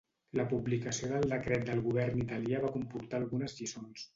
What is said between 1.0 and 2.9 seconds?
del decret del govern italià va